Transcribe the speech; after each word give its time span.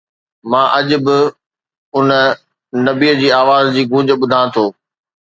مان 0.49 0.65
اڄ 0.77 0.89
به 1.05 1.17
ان 1.95 2.05
نبيءَ 2.85 3.13
جي 3.19 3.29
آواز 3.41 3.65
جي 3.75 3.83
گونج 3.91 4.09
ٻڌان 4.21 4.45
ٿو. 4.53 4.65